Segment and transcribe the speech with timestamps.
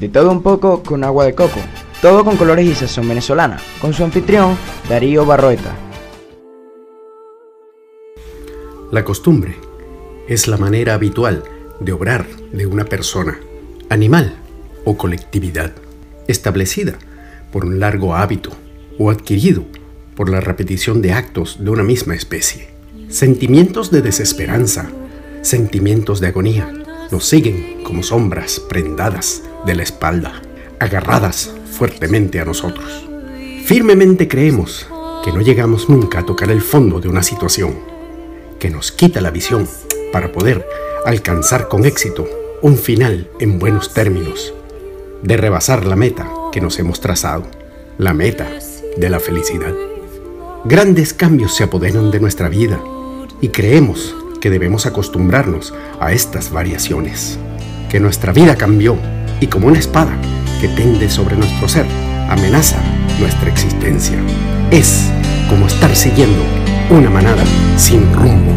[0.00, 1.60] De todo un poco con agua de coco.
[2.02, 3.58] Todo con colores y sazón venezolana.
[3.80, 4.56] Con su anfitrión,
[4.88, 5.74] Darío Barroeta.
[8.90, 9.56] La costumbre
[10.28, 11.44] es la manera habitual
[11.80, 13.38] de obrar de una persona,
[13.88, 14.34] animal
[14.84, 15.72] o colectividad,
[16.28, 16.94] establecida
[17.52, 18.50] por un largo hábito
[18.98, 19.64] o adquirido
[20.14, 22.68] por la repetición de actos de una misma especie.
[23.08, 24.90] Sentimientos de desesperanza,
[25.42, 26.72] sentimientos de agonía,
[27.10, 30.42] nos siguen como sombras prendadas de la espalda,
[30.78, 33.06] agarradas fuertemente a nosotros.
[33.64, 34.86] Firmemente creemos
[35.24, 37.78] que no llegamos nunca a tocar el fondo de una situación,
[38.58, 39.68] que nos quita la visión
[40.12, 40.66] para poder
[41.06, 42.28] alcanzar con éxito
[42.62, 44.54] un final en buenos términos,
[45.22, 47.44] de rebasar la meta que nos hemos trazado,
[47.98, 48.48] la meta
[48.96, 49.74] de la felicidad.
[50.64, 52.82] Grandes cambios se apoderan de nuestra vida
[53.40, 57.38] y creemos que debemos acostumbrarnos a estas variaciones,
[57.88, 58.98] que nuestra vida cambió
[59.40, 60.18] y como una espada
[60.60, 61.86] que pende sobre nuestro ser,
[62.28, 62.76] amenaza
[63.18, 64.18] nuestra existencia.
[64.70, 65.06] Es
[65.48, 66.42] como estar siguiendo
[66.90, 67.42] una manada
[67.78, 68.52] sin rumbo.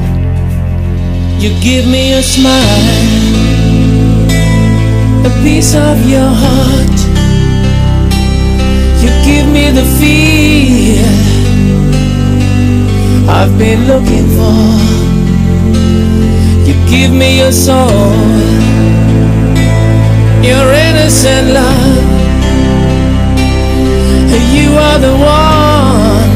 [1.39, 2.51] You give me a smile,
[5.23, 6.97] a piece of your heart.
[9.01, 11.07] You give me the feel
[13.29, 14.96] I've been looking for.
[16.85, 18.13] Give me your soul,
[20.43, 22.17] your innocent love.
[24.57, 26.29] You are the one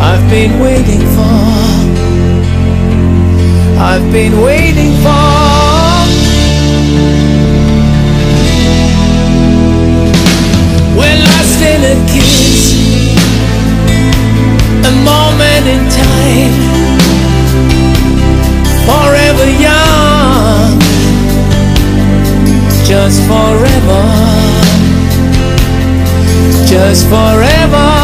[0.00, 1.40] I've been waiting for.
[3.78, 5.70] I've been waiting for.
[10.98, 12.74] We're lost in a kiss,
[14.86, 16.69] a moment in time
[19.30, 20.80] forever young,
[22.84, 24.02] just forever,
[26.66, 27.99] just forever.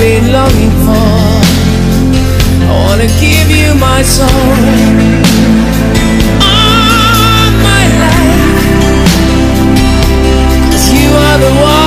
[0.00, 1.08] been longing for.
[2.64, 4.28] I wanna give you my soul.
[6.40, 8.64] All my life.
[10.72, 11.79] Cause you are the one.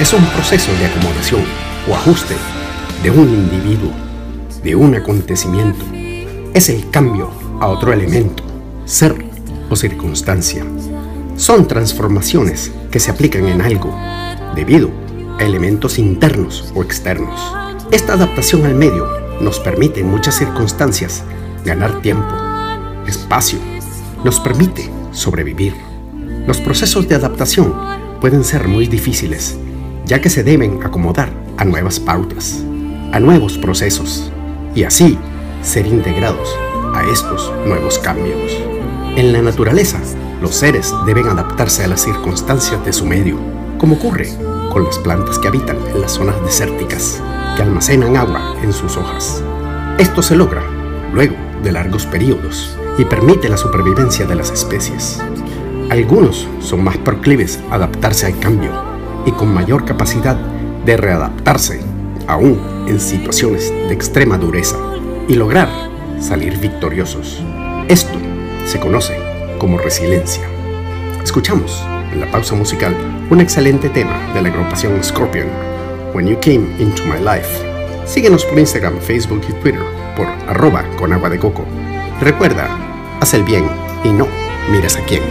[0.00, 1.42] Es un proceso de acomodación
[1.88, 2.34] o ajuste
[3.02, 3.92] de un individuo,
[4.62, 5.84] de un acontecimiento.
[6.52, 7.30] Es el cambio
[7.60, 8.42] a otro elemento,
[8.86, 9.14] ser
[9.70, 10.64] o circunstancia.
[11.36, 13.96] Son transformaciones que se aplican en algo
[14.56, 14.90] debido
[15.38, 17.40] a elementos internos o externos.
[17.92, 19.06] Esta adaptación al medio
[19.40, 21.22] nos permite en muchas circunstancias
[21.64, 22.34] ganar tiempo,
[23.06, 23.58] espacio,
[24.24, 25.74] nos permite sobrevivir.
[26.48, 27.74] Los procesos de adaptación
[28.20, 29.56] pueden ser muy difíciles,
[30.06, 32.62] ya que se deben acomodar a nuevas pautas,
[33.12, 34.30] a nuevos procesos,
[34.74, 35.18] y así
[35.62, 36.56] ser integrados
[36.94, 38.52] a estos nuevos cambios.
[39.16, 39.98] En la naturaleza,
[40.42, 43.38] los seres deben adaptarse a las circunstancias de su medio,
[43.78, 44.28] como ocurre
[44.72, 47.22] con las plantas que habitan en las zonas desérticas,
[47.56, 49.42] que almacenan agua en sus hojas.
[49.98, 50.62] Esto se logra
[51.12, 55.22] luego de largos periodos y permite la supervivencia de las especies.
[55.90, 58.93] Algunos son más proclives a adaptarse al cambio
[59.26, 60.36] y con mayor capacidad
[60.84, 61.80] de readaptarse,
[62.26, 64.76] aún en situaciones de extrema dureza,
[65.28, 65.68] y lograr
[66.20, 67.42] salir victoriosos.
[67.88, 68.18] Esto
[68.66, 69.16] se conoce
[69.58, 70.44] como resiliencia.
[71.22, 71.82] Escuchamos
[72.12, 72.94] en la pausa musical
[73.30, 75.48] un excelente tema de la agrupación Scorpion,
[76.14, 77.48] When You Came Into My Life.
[78.06, 79.80] Síguenos por Instagram, Facebook y Twitter
[80.16, 81.64] por arroba con agua de coco.
[82.20, 82.68] Recuerda,
[83.20, 83.64] haz el bien
[84.04, 84.28] y no
[84.70, 85.22] mires a quién.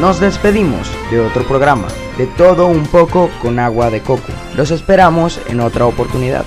[0.00, 1.86] Nos despedimos de otro programa,
[2.18, 4.32] de todo un poco con agua de coco.
[4.56, 6.44] Los esperamos en otra oportunidad.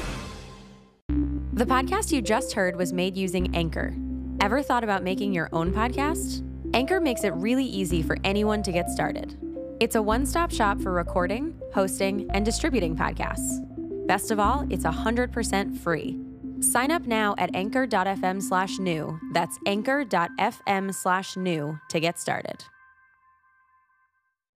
[1.54, 3.94] The podcast you just heard was made using Anchor.
[4.42, 6.44] Ever thought about making your own podcast?
[6.74, 9.36] Anchor makes it really easy for anyone to get started.
[9.80, 13.64] It's a one stop shop for recording, hosting, and distributing podcasts.
[14.08, 16.20] Best of all, it's 100% free.
[16.60, 19.18] Sign up now at anchor.fm slash new.
[19.34, 22.66] That's anchor.fm slash new to get started.